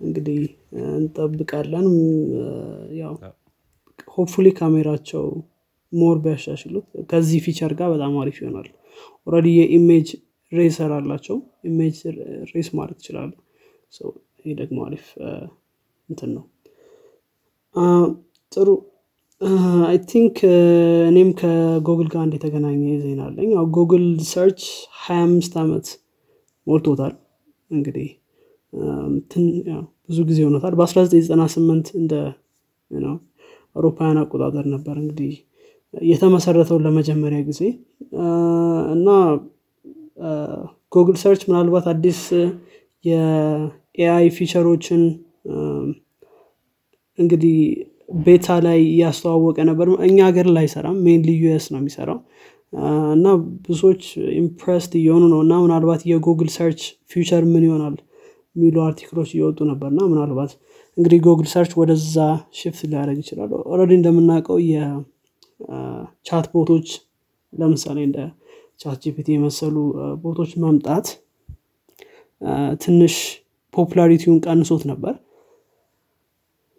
እንግዲህ 0.00 0.40
እንጠብቃለን። 0.94 1.88
ያው 3.00 3.14
hopefully 4.08 4.48
ካሜራቸው 4.58 5.24
more 5.92 6.16
ቢያሻሽሉት 6.24 6.86
ከዚህ 7.10 7.40
feature 7.44 7.72
ጋር 7.78 7.88
በጣም 7.94 8.14
አሪፍ 8.22 8.36
ይሆናል። 8.42 8.68
already 9.26 9.48
የ 9.58 9.72
image 9.72 10.08
eraser 10.52 10.92
አላቸው። 10.96 11.36
image 11.64 11.96
erase 12.52 12.68
ማለት 12.78 12.98
ይችላሉ። 13.02 13.32
ይህ 14.44 14.54
ደግሞ 14.60 14.78
አሪፍ 14.86 15.04
እንትን 16.08 16.30
ነው። 16.36 16.44
ጥሩ 18.52 18.68
I 19.86 19.96
think 20.10 20.36
እኔም 21.08 21.30
ከጎግል 21.38 22.08
ጋር 22.12 22.20
አንድ 22.22 22.34
የተገናኘ 22.36 22.82
ዜና 23.02 23.20
አለኝ። 23.26 23.48
Google 23.76 24.04
Search 24.30 24.60
25 25.00 25.56
ዓመት 25.62 25.86
ሞልቶታል። 26.66 27.14
እንግዲህ 27.70 28.08
ብዙ 30.08 30.18
ጊዜ 30.30 30.38
ሆኖታል። 30.46 30.74
በ1998 30.74 31.92
እንደ 32.00 32.14
አውሮፓውያን 33.76 34.20
አቆጣጠር 34.22 34.66
ነበር 34.74 34.96
እንግዲህ 35.02 35.32
የተመሰረተው 35.94 36.78
ለመጀመሪያ 36.84 37.40
ጊዜ። 37.48 37.60
እና 38.94 39.08
Google 40.92 41.16
Search 41.22 41.42
ምናልባት 41.48 41.86
አዲስ 41.92 42.20
የ 43.04 44.28
AI 44.36 44.45
feature 44.45 44.76
ኦችን 44.76 45.02
እንግዲህ 47.18 47.56
beta 48.08 48.46
ላይ 48.66 48.78
እያስተዋወቀ 48.88 49.58
ነበር። 49.68 49.86
እኛ 50.06 50.18
ሀገር 50.28 50.46
ላይ 50.50 50.64
አይሰራም 50.64 50.96
mainly 51.06 51.30
US 51.42 51.66
ነው 51.72 51.80
የሚሰራው። 51.80 52.18
እና 53.14 53.26
ብዙዎች 53.66 54.02
impressed 54.40 54.92
እየሆኑ 55.00 55.24
ነው። 55.32 55.40
እና 55.44 55.54
ምናልባት 55.64 56.02
የ 56.10 56.20
Google 56.20 56.50
Search 56.54 56.80
future 57.12 57.44
ምን 57.52 57.64
ይሆናል 57.68 57.96
የሚሉ 58.56 58.76
article 58.86 59.14
ኦች 59.14 59.30
እየወጡ 59.34 59.58
ነበር። 59.70 59.88
እና 59.92 60.00
ምናልባት 60.10 60.52
እንግዲህ 60.96 61.18
Google 61.24 61.48
Search 61.52 61.72
ወደዛ 61.80 62.16
shift 62.58 62.82
ሊያደርግ 62.90 63.18
ይችላል። 63.22 63.52
already 63.70 63.92
እንደምናውቀው 63.98 64.58
የ 64.70 65.29
chat 65.29 66.46
bot 66.54 66.69
ኦች 66.69 66.88
ለምሳሌ 67.52 67.98
እንደ 68.08 68.18
ChatGPT 68.80 69.28
የመሰሉ 69.34 69.76
bot 70.22 70.35
ኦች 70.35 70.52
መምጣት 70.62 71.06
ትንሽ 72.82 73.14
popularity 73.74 74.20
ውን 74.20 74.38
ቀንሶት 74.46 74.82
ነበር 74.90 75.14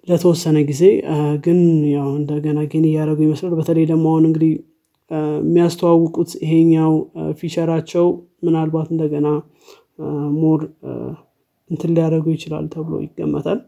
ለተወሰነ 0.07 0.57
ጊዜ 0.69 0.81
ግን 1.45 1.59
ያው 1.93 2.09
እንደገና 2.19 2.59
ግን 2.71 2.83
እያደረጉ 2.89 3.19
ይመስላል 3.25 3.53
በተለይ 3.59 3.85
ደግሞ 3.91 4.05
አሁን 4.12 4.25
እንግዲህ 4.29 4.51
የሚያስተዋውቁት 5.41 6.31
ይሄኛው 6.43 6.93
feature 7.39 7.73
ኣቸው 7.73 8.05
ምናልባት 8.43 8.88
እንደገና 8.93 9.27
more 10.41 10.62
እንትን 11.69 11.91
ሊያደርገው 11.96 12.25
ይችላል 12.35 12.65
ተብሎ 12.74 12.95
ይገመታል። 13.05 13.59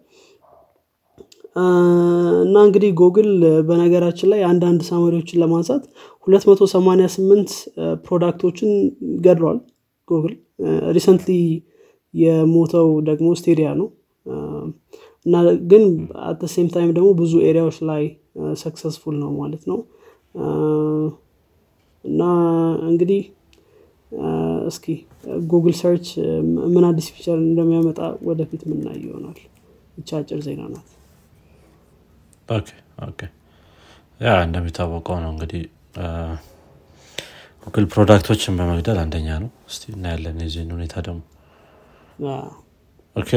እና 2.46 2.56
እንግዲህ 2.68 2.90
ጎግል 3.00 3.30
በነገራችን 3.68 4.30
ላይ 4.34 4.42
አንዳንድ 4.50 4.82
summary 4.90 5.17
ዎችን 5.17 5.40
ለማንሳት 5.44 5.84
288 6.28 7.54
product 8.06 8.41
ኦችን 8.41 8.72
ገድሏል 9.26 9.60
Google። 10.10 10.36
recently 10.96 11.32
የሞተው 12.14 12.90
ደግሞ 13.10 13.28
Stadia 13.40 13.70
ነው 13.80 13.88
እና 15.28 15.36
ግን 15.72 15.84
at 16.28 16.42
same 16.54 16.68
time 16.74 16.92
ደግሞ 16.98 17.10
ብዙ 17.22 17.34
area 17.48 17.63
ዎች 17.63 17.78
ላይ 17.90 18.04
successful 18.62 19.16
ነው 19.24 19.32
ማለት 19.40 19.64
ነው. 19.72 19.80
እና 22.04 22.22
እንግዲህ 22.90 23.22
እስኪ 24.70 24.86
Google 25.52 25.74
Search 25.80 26.08
ምን 26.74 26.84
አዲስ 26.90 27.08
feature 27.16 27.38
እንደሚያመጣ 27.44 28.00
ወደፊት 28.30 28.62
የምናይ 28.72 29.00
ይሆናል። 29.06 29.40
ብቻ 29.98 30.10
አጭር 30.20 30.40
ዜና 30.46 30.62
ናት። 30.74 30.88
yeah 34.22 34.36
እንደሚታወቀው 34.46 35.18
ነው 35.24 35.32
እንግዲህ 35.34 35.64
Google 37.68 37.86
product 37.94 38.28
ኦችን 38.28 38.58
በመግደል 38.60 38.98
አንደኛ 39.02 39.30
ነው። 39.44 39.50
እስቲ 39.70 39.84
እናያለን 39.94 40.38
የዚህን 40.44 40.70
ሁኔታ 40.76 40.96
ደግሞ። 41.08 41.22
okay 43.16 43.32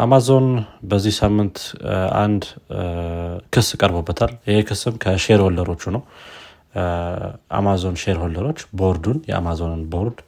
አማዞን 0.00 0.46
በዚህ 0.82 1.14
ሳምንት 1.18 1.56
አንድ 2.20 2.42
ክስ 3.54 3.68
ቀርቦበታል። 3.80 4.32
ይሄ 4.48 4.58
ክስም 4.68 4.94
ከ 5.02 5.40
shareholder 5.44 5.72
ኦቹ 5.72 5.82
ነው 5.96 6.02
አማዞን 7.58 7.96
shareholder 8.02 8.18
ኦች 8.22 8.60
ቦርዱን 8.80 9.18
የአማዞንን 9.30 9.82
ቦርድ 9.94 10.18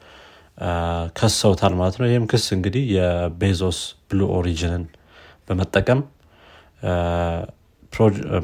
ከሰውታል 1.17 1.75
ማለት 1.81 1.97
ነው። 2.01 2.07
ይህም 2.11 2.27
ክስ 2.33 2.47
እንግዲህ 2.57 2.85
የቤዞስ 2.97 3.79
Blue 4.09 4.21
Origin 4.39 4.73
ን 4.73 4.85
በመጠቀም 5.49 6.01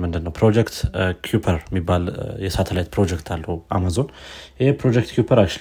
ምንድነው 0.02 0.32
Project 0.38 0.76
Kuiper 1.24 1.56
የሚባል 1.68 2.02
የሳተላይት 2.44 2.88
ፕሮጀክት 2.94 3.28
አለው 3.34 3.56
አማዞን። 3.76 4.08
ይህ 4.60 4.70
Project 4.80 5.10
Kuiper 5.16 5.40
አክ 5.42 5.54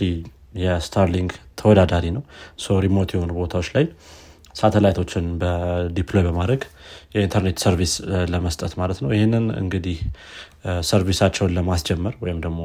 የ 0.61 0.75
Starlink 0.75 1.31
ተወዳዳሪ 1.59 2.05
ነው። 2.15 2.23
so 2.59 2.77
remote 2.85 3.09
የሆኑ 3.15 3.31
ቦታዎች 3.39 3.67
ላይ 3.75 3.85
ሳተላይቶችን 4.55 5.25
በ 5.41 5.62
deploy 5.62 6.23
በማድረግ 6.27 6.61
የኢንተርኔት 7.15 7.57
service 7.63 7.93
ለመስጠት 8.33 8.73
ማለት 8.81 8.99
ነው። 9.03 9.09
ይህንን 9.15 9.45
እንግዲህ 9.61 9.97
service 10.89 11.17
ኣቸውን 11.17 11.53
ለማስጀመር 11.57 12.15
ወይም 12.23 12.39
ደግሞ 12.45 12.61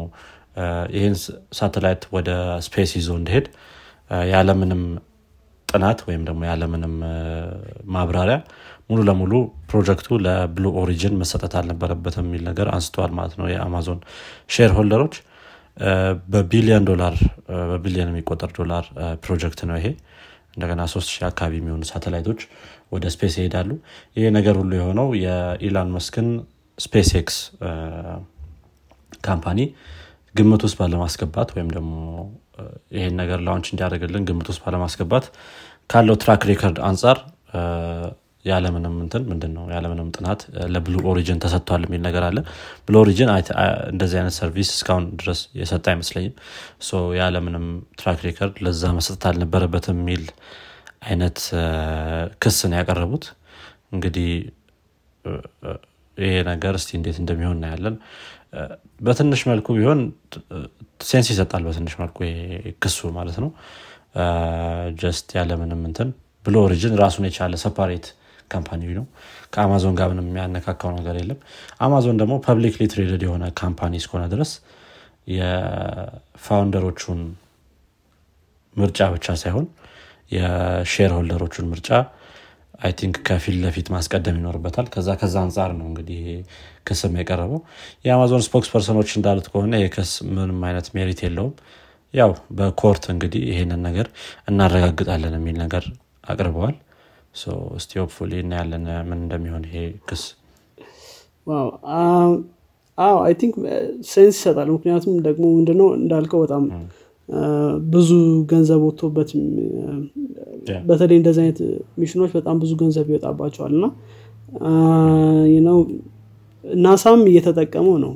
ይህን 0.97 1.15
ሳተላይት 1.59 2.03
ወደ 2.17 2.31
space 2.67 2.93
ይዞ 2.99 3.11
እንዲሄድ 3.21 3.47
ያለምንም 4.31 4.83
ጥናት 5.69 6.01
ወይም 6.09 6.23
ደግሞ 6.29 6.41
ያለምንም 6.51 6.95
ማብራሪያ 7.95 8.37
ሙሉ 8.91 9.01
ለሙሉ 9.09 9.33
ፕሮጀክቱ 9.71 10.17
ለ 10.25 10.38
Blue 10.38 10.65
Origin 10.81 11.15
መሰጠት 11.21 11.53
አልነበረበትም 11.61 12.27
የሚል 12.27 12.43
ነገር 12.49 12.67
አንስተዋል 12.75 13.13
ማለት 13.19 13.35
ነው 13.41 13.47
የአማዞን 13.53 14.01
shareholder 14.51 14.73
ኦች 14.79 15.15
በቢሊዮን 16.33 16.85
ዶላር 16.91 17.15
በቢሊዮን 17.71 18.11
የሚቆጠር 18.13 18.51
ዶላር 18.59 18.85
ፕሮጀክት 19.25 19.61
ነው 19.71 19.77
ይሄ 19.81 19.89
እንደገና 20.55 20.83
ሶስት 20.93 21.09
ሺህ 21.13 21.25
አካባቢ 21.29 21.55
የሚሆኑ 21.61 21.83
ሳተላይቶች 21.91 22.41
ወደ 22.93 23.05
space 23.15 23.35
ይሄዳሉ። 23.39 23.71
ይህ 24.17 24.27
ነገር 24.37 24.55
ሁሉ 24.61 24.73
የሆነው 24.79 25.09
የኢላን 25.23 25.91
ማስክን 25.97 26.29
SpaceX 26.79 27.11
company 27.21 29.61
ግምት 30.35 30.63
ውስጥ 30.67 30.77
ባለማስገባት 30.81 31.51
ወይም 31.57 31.69
ደግሞ 31.75 31.93
ይሄን 32.97 33.15
ነገር 33.21 33.39
launch 33.47 33.69
እንዲያደርግልን 33.73 34.25
ግምት 34.29 34.49
ውስጥ 34.53 34.61
ባለማስገባት 34.65 35.25
ካለው 35.91 36.17
track 36.23 36.43
record 36.51 36.79
አንጻር 36.89 37.19
ያለምንም 38.45 38.95
እንትን 39.03 39.23
ምንድን 39.31 39.53
ነው 39.57 39.65
ያለምንም 39.75 40.09
ጥናት 40.17 40.41
ለ 40.75 40.82
Blue 40.82 40.95
Origin 41.11 41.39
ተሰጥቷል 41.45 41.83
የሚል 41.87 42.03
ነገር 42.07 42.25
አለ። 42.29 42.39
Blue 42.87 42.95
Origin 43.03 43.31
እንደዚህ 43.93 44.17
አይነት 44.21 44.35
service 44.39 44.71
እስካሁን 44.75 45.05
ድረስ 45.21 45.41
የሰጠ 45.61 45.85
አይመስለኝም። 45.93 46.35
ያለምንም 47.21 47.67
track 48.01 48.21
record 48.27 48.57
ለዛ 48.67 48.93
መስጠት 48.99 49.25
አልነበረበትም 49.31 49.99
የሚል 50.03 50.25
አይነት 51.07 51.39
ክስ 52.43 52.59
ነው 52.65 52.79
ያቀረቡት። 52.81 53.25
እንግዲህ 53.95 54.29
ይሄ 56.19 56.35
ነገር 56.51 56.75
እስቲ 56.79 56.91
እንዴት 56.99 57.17
እንደሚሆን 57.23 57.57
እናያለን። 57.59 57.95
በትንሽ 59.01 59.41
መልኩ 59.51 59.67
ቢሆን 59.79 60.01
sense 61.05 61.29
ይሰጣል 61.33 61.63
በትንሽ 61.69 61.95
መልኩ 62.03 62.19
ክሱ 62.83 63.09
ማለት 63.17 63.39
ነው። 63.45 63.51
just 65.01 65.29
ያለምንም 65.39 65.81
እንትን 65.89 66.09
Blue 66.45 66.57
Origin 66.67 66.95
ራሱን 67.03 67.25
የቻለ 67.29 67.55
separate 67.63 68.07
company 68.55 68.83
ነው። 68.99 69.07
ከአማዞን 69.55 69.95
ጋር 69.99 70.09
ምንም 70.13 70.27
የሚያነካካው 70.31 70.93
ነገር 70.99 71.17
የለም። 71.21 71.39
አማዞን 71.81 72.19
ደግሞ 72.23 72.35
publicly 72.47 72.85
traded 72.93 73.23
የሆነ 73.27 73.45
company 73.61 73.95
እስከሆነ 74.01 74.25
ድረስ 74.35 74.53
የ 75.37 75.61
founder 75.61 76.47
ኦቹን 76.47 77.21
ምርጫ 78.77 79.01
ብቻ 79.15 79.27
ሳይሆን 79.43 79.67
የ 80.33 81.11
shareholder 81.17 81.49
ኦቹን 81.49 81.67
ምርጫ 81.73 81.89
I 82.81 82.93
think 82.99 83.17
ከፊት 83.27 83.57
ለፊት 83.63 83.87
ማስቀደም 83.95 84.37
ይኖርበታል። 84.39 84.87
ከዛ 84.95 85.09
ከዛ 85.21 85.35
አንጻር 85.45 85.71
ነው 85.79 85.87
እንግዲህ 85.91 86.23
ክስም 86.89 87.13
የቀረበው። 87.21 87.61
የ 88.07 88.16
Amazon 88.16 88.43
spokesperson 88.47 88.71
ኦች 88.73 89.11
እንዳሉት 89.19 89.47
ከሆነ 89.53 89.75
የክስ 89.83 90.13
ምንም 90.31 90.59
አይነት 90.69 90.89
merit 90.97 91.21
የለውም። 91.25 91.55
ያው 92.15 92.31
በ 92.59 92.72
court 92.72 93.05
እንግዲህ 93.13 93.43
ይሄንን 93.51 93.81
ነገር 93.87 94.09
እናረጋግጣለን 94.49 95.37
የሚል 95.39 95.57
ነገር 95.63 95.85
አቅርበዋል 96.25 96.75
እስቲ 97.77 97.93
hopefully 98.01 98.33
እናያለን 98.43 98.85
ምን 99.09 99.19
እንደሚሆን 99.19 99.63
ይሄ 99.69 99.77
ክስ 100.09 100.23
አዎ 102.99 103.15
I 103.23 103.33
think 103.41 103.55
sense 104.11 104.37
ይሰጣል። 104.37 104.69
ምክንያቱም 104.75 105.15
ደግሞ 105.27 105.45
ምንድነው? 105.57 105.89
እንዳልከው 105.99 106.41
በጣም 106.45 106.65
ብዙ 107.93 108.11
ገንዘብ 108.51 108.81
ወጥቶበት 108.87 109.31
በተለይ 110.89 111.17
እንደዚህ 111.21 111.41
አይነት 111.45 111.59
mission 112.01 112.20
ኦች 112.20 112.31
በጣም 112.39 112.57
ብዙ 112.63 112.73
ገንዘብ 112.83 113.07
ይወጣባቸዋል። 113.13 113.73
እና 113.77 113.87
ነው 115.63 115.79
NASA 116.83 117.10
ም 117.10 117.23
እየተጠቀመው 117.31 117.97
ነው። 118.05 118.13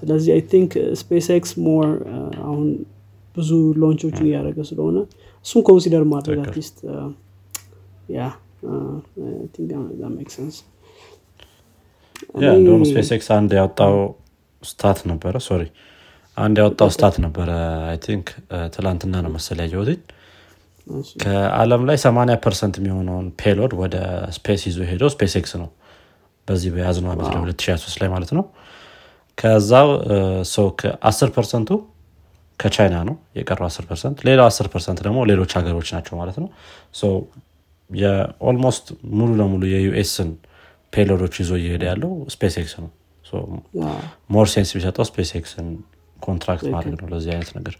ስለዚህ 0.00 0.30
I 0.34 0.42
think 0.52 0.72
SpaceX 1.00 1.28
more 1.36 1.86
አሁን 2.44 2.66
ብዙ 3.36 3.50
launch 3.82 4.04
ኦችን 4.04 4.26
እያደረገ 4.28 4.58
ስለሆነ 4.70 4.96
እሱን 5.46 5.62
consider 5.68 6.04
ማድረግ 6.12 6.38
at 6.44 6.53
least 6.53 6.76
make 10.16 10.34
sense 10.34 10.56
እንደውም 12.52 12.82
Space 12.90 13.08
X 13.16 13.28
አንድ 13.36 13.50
ያወጣው 13.58 13.94
stat 14.62 14.98
ነበረ 15.10 15.34
sorry 15.46 15.62
አንድ 16.36 16.56
ያወጣው 16.62 16.88
stat 16.94 17.16
ነበረ 17.24 17.50
I 17.88 17.98
think 18.06 18.26
ትላንትና 18.74 19.14
ነው 19.24 19.30
መሰል 19.34 19.58
ያየሁትኝ። 19.62 20.00
ከአለም 21.22 21.82
ላይ 21.88 21.96
80 22.02 22.36
percent 22.44 22.74
የሚሆነውን 22.80 23.26
payload 23.40 23.72
ወደ 23.82 23.96
space 24.36 24.62
ይዞ 24.68 24.78
ሄደው 24.90 25.10
SpaceX 25.14 25.52
ነው። 25.62 25.68
በዚህ 26.48 26.70
በያዝነው 26.74 27.10
ዓመት 27.12 27.26
ላይ 27.26 27.38
2023 27.42 28.00
ላይ 28.02 28.08
ማለት 28.14 28.32
ነው። 28.38 28.44
ከዛው 29.38 29.88
ሰው 30.54 30.66
ከ10 30.80 31.30
percent 31.36 31.62
ኡ 31.62 31.70
ከቻይና 32.60 32.96
ነው 33.08 33.16
የቀረው 33.38 33.66
10 33.68 33.86
percent። 33.88 34.18
ሌላው 34.28 34.46
10 34.48 34.68
percent 34.74 34.98
ደግሞ 35.06 35.20
ሌሎች 35.30 35.52
ሀገሮች 35.58 35.88
ናቸው 35.96 36.14
ማለት 36.20 36.36
ነው 36.42 36.48
የ 37.90 38.14
almost 38.14 38.86
ሙሉ 39.12 39.30
ለሙሉ 39.40 39.62
የ 39.72 39.91
US 39.91 40.11
ን 40.11 40.30
payload 40.92 41.19
ኦች 41.19 41.34
ይዞ 41.42 41.52
እየሄደ 41.60 41.84
ያለው 41.90 42.12
SpaceX 42.34 42.74
ነው 42.78 42.90
more 44.30 44.46
sense 44.52 44.70
ቢሰጠው 44.76 45.04
SpaceX 45.08 45.30
ን 45.38 45.68
contract 46.18 46.66
ማድረግ 46.74 46.98
ነው 47.00 47.08
ለዚህ 47.12 47.30
አይነት 47.34 47.50
ነገር። 47.58 47.74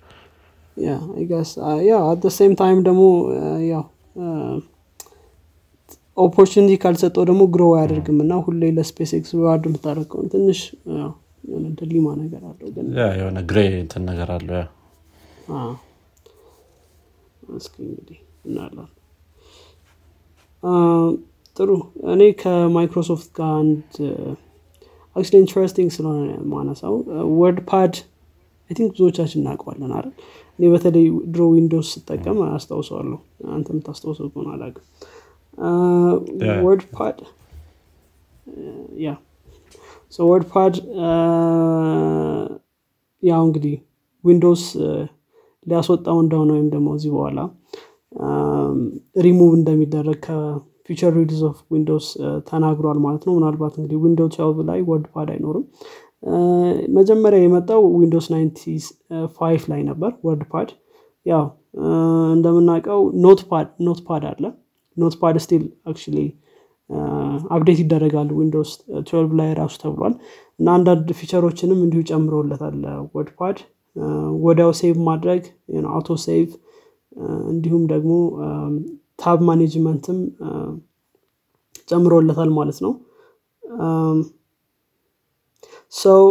same 2.35 2.53
time 2.61 2.79
ደግሞ 2.87 3.03
ያው 3.69 3.85
opportunity 6.17 6.73
ካልሰጠው 6.83 7.25
ደግሞ 7.31 7.43
grow 7.55 7.65
አያደርግም 7.77 8.19
እና 8.25 8.35
ሁሌ 8.45 8.65
ለ 8.77 9.13
SpaceX 9.19 9.31
reward 9.37 9.65
የምታደረገውን 9.69 10.29
ትንሽ 10.35 10.61
dilemma 11.79 12.09
ነገር 12.21 12.43
አለው 12.51 12.69
ግን 12.77 12.87
የሆነ 13.17 13.39
gray 13.49 13.59
እንትን 13.81 14.05
ነገር 14.11 14.29
አለው 14.37 14.57
yeah። 14.59 14.67
እስኪ 17.57 17.75
እንግዲህ 17.87 18.19
እናያለን 18.47 18.91
ጥሩ። 21.57 21.71
እኔ 22.13 22.23
ከማይክሮሶፍት 22.41 23.29
ጋር 23.37 23.51
አንድ 23.59 23.83
actually 25.17 25.35
interesting 25.43 25.91
ስለሆነ 25.97 26.21
ማነሳው 26.53 26.95
WordPad 27.41 27.95
I 28.71 28.75
think 28.77 28.91
ብዙዎቻችን 28.95 29.41
እናውቀዋለን 29.41 29.93
አይደል? 29.97 30.13
እኔ 30.59 30.65
በተለይ 30.73 31.05
ድሮ 31.33 31.43
Windows 31.53 31.89
ስጠቀም 31.95 32.39
አስታውሰዋለሁ። 32.49 33.19
አንተ 33.55 33.67
የምታስታውሰው 33.73 34.29
ከሆነ 34.33 34.49
አላውቅም። 34.55 34.87
WordPad 36.67 37.19
yeah 39.05 39.11
WordPad 40.23 40.75
ያው 43.23 43.43
እንግዲህ 43.47 43.75
Windows 44.25 44.65
ሊያስወጣው 45.67 46.19
እንደሆነ 46.25 46.51
ወይም 46.57 46.69
ደግሞ 46.75 46.89
ከዚህ 46.97 47.11
በኋላ 47.15 47.39
ሪሙቭ 49.25 49.51
እንደሚደረግ 49.59 50.19
ከ 50.27 50.48
future 50.48 51.13
release 51.17 51.43
of 51.49 51.57
Windows 51.73 52.07
ተናግሯል 52.49 52.99
ማለት 53.05 53.23
ነው። 53.29 53.35
ምናልባት 53.39 53.75
እንግዲህ 53.79 53.99
Windows 54.05 54.29
twelve 54.35 54.59
ላይ 54.71 54.81
WordPad 54.91 55.29
አይኖርም። 55.35 55.65
መጀመሪያ 56.97 57.39
የመጣው 57.43 57.83
Windows 57.97 58.27
95 58.33 59.69
ላይ 59.73 59.81
ነበር 59.91 60.13
WordPad። 60.27 60.71
ያው 61.27 61.45
እንደምናውቀው 62.35 63.01
Notepad 63.25 64.25
አለ። 64.31 64.45
Notepad 64.97 65.37
still 65.45 65.63
actually 65.87 66.19
update 67.51 67.79
ይደረጋል 67.83 68.29
Windows 68.39 68.71
12 69.03 69.33
ላይ 69.39 69.49
ራሱ 69.61 69.75
ተብሏል። 69.83 70.15
እና 70.59 70.69
አንዳንድ 70.77 71.09
feature 71.21 71.48
ኦችንም 71.48 71.79
እንዲሁ 71.85 72.01
ጨምረውለታል 72.11 72.77
WordPad። 73.15 73.59
ወዲያው 74.45 74.71
save 74.79 74.97
ማድረግ 75.09 75.43
auto 75.93 76.17
save 76.25 76.49
እንዲሁም 77.51 77.83
ደግሞ 77.93 78.13
tab 79.19 79.41
management 79.49 80.07
ም 80.07 80.19
ጨምሮለታል 81.89 82.51
ማለት 82.57 82.79
ነው። 82.85 82.93
ሰው 85.93 86.23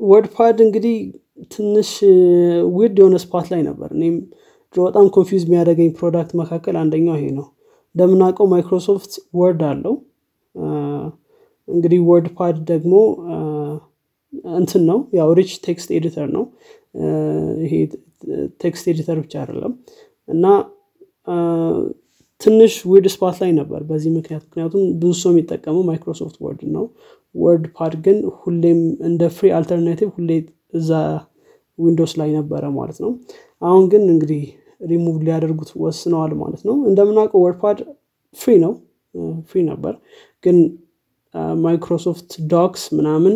WordPad 0.00 0.58
እንግዲህ 0.66 0.96
ትንሽ 1.50 1.90
weird 2.76 2.96
የሆነ 3.00 3.16
spot 3.24 3.46
ላይ 3.52 3.62
ነበር። 3.68 3.88
እኔም 3.96 4.16
በጣም 4.74 5.06
confuse 5.14 5.44
የሚያደርገኝ 5.46 5.88
product 5.98 6.32
መካከል 6.40 6.74
አንደኛው 6.82 7.16
ይሄ 7.18 7.26
ነው። 7.38 7.46
እንደምናውቀው 7.94 8.46
Microsoft 8.52 9.12
Word 9.38 9.62
አለው። 9.68 9.94
እንግዲህ 11.68 12.00
WordPad 12.08 12.56
ደግሞ 12.70 12.94
እንትን 14.54 14.82
ነው 14.90 14.98
ያው 15.18 15.28
rich 15.38 15.52
text 15.66 15.88
editor 15.96 16.28
ነው። 16.36 16.44
ይሄ 17.64 17.72
text 18.62 18.86
editor 18.92 19.18
ብቻ 19.22 19.34
አይደለም 19.42 19.72
እና 20.28 20.44
ትንሽ 22.40 22.72
weird 22.90 23.06
spot 23.14 23.36
ላይ 23.42 23.50
ነበር 23.58 23.80
በዚህ 23.88 24.10
ምክንያት። 24.16 24.42
ምክንያቱም 24.48 24.82
ብዙ 25.00 25.12
ሰው 25.22 25.30
የሚጠቀመው 25.32 25.82
Microsoft 25.88 26.36
Word 26.44 26.60
ነው። 26.76 26.84
WordPad 27.34 27.94
ግን 28.04 28.18
ሁሌም 28.40 28.78
እንደ 29.08 29.22
free 29.36 29.48
alternative 29.56 30.08
ሁሌ 30.16 30.30
እዛ 30.74 30.90
Windows 31.78 32.12
ላይ 32.20 32.30
ነበረ 32.38 32.64
ማለት 32.76 32.98
ነው። 33.04 33.10
አሁን 33.62 33.84
ግን 33.92 34.02
እንግዲህ 34.14 34.42
ሪሙቭ 34.90 35.16
ሊያደርጉት 35.26 35.70
ወስነዋል 35.82 36.32
ማለት 36.42 36.62
ነው። 36.68 36.76
እንደምናውቀው 36.90 37.42
WordPad 37.44 37.78
free 38.36 38.52
ነው 38.64 38.72
free 39.48 39.60
ነበር። 39.70 39.94
ግን 40.44 40.56
Microsoft 41.62 42.30
docs 42.52 42.82
ምናምን 42.96 43.34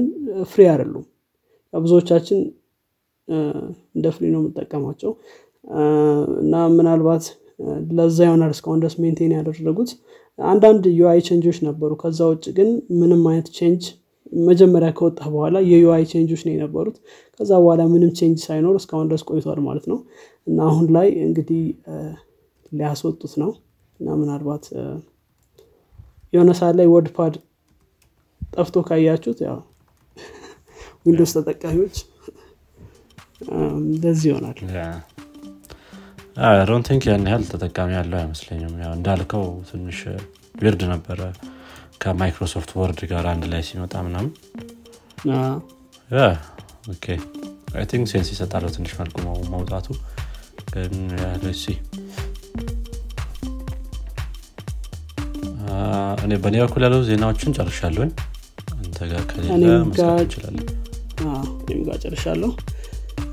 free 0.51 0.63
አይደሉም። 0.71 1.05
ብዙዎቻችን 1.73 2.39
እንደ 3.95 4.07
free 4.15 4.25
ነው 4.33 4.41
የምጠቀማቸው። 4.43 5.13
እና 6.43 6.55
ምናልባት 6.77 7.25
ለዛ 7.93 8.19
ይሆናል 8.27 8.53
እስካሁን 8.55 8.81
ድረስ 8.83 8.95
maintain 9.03 9.33
ያደረጉት 9.37 9.91
አንዳንድ 10.39 10.85
UI 10.99 11.19
change 11.27 11.46
ኦች 11.46 11.59
ነበሩ። 11.67 11.91
ከዛ 12.01 12.21
ውጭ 12.31 12.45
ግን 12.57 12.69
ምንም 13.01 13.23
አይነት 13.31 13.49
change 13.57 13.83
መጀመሪያ 14.43 14.89
ከወጣ 14.99 15.21
በኋላ 15.33 15.57
የ 15.71 16.05
UI 16.13 16.18
change 16.18 16.33
ኦች 16.33 16.43
ነው 16.47 16.53
የነበሩት። 16.55 16.97
ከዛ 17.41 17.51
በኋላ 17.61 17.83
ምንም 17.93 18.11
change 18.19 18.39
ሳይኖር 18.47 18.77
እስካሁን 18.81 19.09
ድረስ 19.11 19.25
ቆይቷል 19.29 19.61
ማለት 19.67 19.87
ነው። 19.93 19.99
እና 20.47 20.59
አሁን 20.69 20.87
ላይ 20.97 21.09
እንግዲህ 21.27 21.63
ሊያስወጡት 22.73 23.35
ነው። 23.43 23.51
እና 24.01 24.15
ምናልባት 24.21 24.65
የሆነ 26.33 26.51
ሰዓት 26.61 26.75
ላይ 26.79 26.87
WordPad 26.93 27.35
ጠፍቶ 28.53 28.77
ካያችሁት 28.87 29.39
ያው 29.47 29.59
Windows 31.07 31.31
ተጠቃሚዎች 31.37 31.97
እንደዚህ 33.83 34.29
ይሆናል። 34.31 34.59
don't 36.69 36.83
think 36.87 37.03
ያን 37.09 37.27
ያህል 37.29 37.43
ተጠቃሚ 37.51 37.91
ያለው 37.97 38.19
አይመስለኝም። 38.21 38.75
ያው 38.85 38.93
እንዳልከው 38.99 39.45
ትንሽ 39.71 39.99
weird 40.55 40.83
ነበረ 40.93 41.21
ከ 42.03 42.15
Microsoft 42.15 42.71
Word 42.79 43.01
ጋር 43.11 43.27
አንድ 43.33 43.45
ላይ 43.53 43.63
ሲመጣ 43.69 43.95
ምናምን። 44.07 44.31
I 47.75 47.85
think 47.91 48.07
sense 48.13 48.29
ይሰጣለሁ 48.35 48.71
ትንሽ 48.77 48.93
መልኩ 49.01 49.17
መውጣቱ። 49.53 49.87
ግን 50.73 50.95
ሲ 51.61 51.75
እኔ 56.25 56.33
በእኔ 56.43 56.57
በኩል 56.63 56.83
ያለው 56.87 57.01
ዜናዎችን 57.09 57.55
ጨርሻለሁኝ። 57.57 58.11
አንተ 58.77 58.99
ጋር 59.11 59.23
ከሌለ 59.31 59.65
መስራት 59.89 60.21
እንችላለን። 60.25 60.67
ጨርሻለሁ 62.05 62.51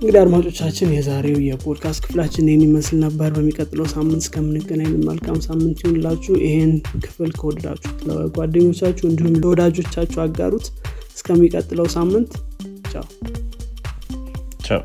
እንግዲህ 0.01 0.19
አድማጮቻችን 0.19 0.93
የዛሬው 0.93 1.39
የፖድካስት 1.45 2.01
ክፍላችን 2.03 2.45
ይህን 2.47 2.61
ይመስል 2.65 2.97
ነበር። 3.03 3.29
በሚቀጥለው 3.35 3.87
ሳምንት 3.93 4.21
እስከምንገናኝ 4.23 4.91
መልካም 5.07 5.39
ሳምንት 5.47 5.79
ይሁንላችሁ። 5.83 6.35
ይህን 6.43 6.71
ክፍል 7.05 7.31
ከወደዳችሁ 7.39 7.91
ለጓደኞቻችሁ 8.09 9.05
እንዲሁም 9.09 9.35
ለወዳጆቻችሁ 9.41 10.21
አጋሩት። 10.25 10.67
እስከሚቀጥለው 11.11 11.89
ሳምንት 11.95 12.31
ቻው። 12.91 13.05
ቻው 14.67 14.81